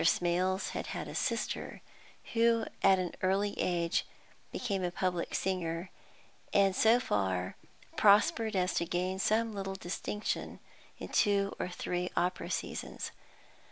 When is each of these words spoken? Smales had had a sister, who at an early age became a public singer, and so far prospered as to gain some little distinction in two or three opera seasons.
Smales 0.03 0.69
had 0.69 0.87
had 0.97 1.07
a 1.07 1.13
sister, 1.13 1.83
who 2.33 2.65
at 2.81 2.97
an 2.97 3.13
early 3.21 3.53
age 3.59 4.03
became 4.51 4.83
a 4.83 4.89
public 4.89 5.35
singer, 5.35 5.91
and 6.51 6.75
so 6.75 6.99
far 6.99 7.55
prospered 7.97 8.55
as 8.55 8.73
to 8.73 8.85
gain 8.87 9.19
some 9.19 9.53
little 9.53 9.75
distinction 9.75 10.59
in 10.97 11.09
two 11.09 11.55
or 11.59 11.69
three 11.69 12.09
opera 12.17 12.49
seasons. 12.49 13.11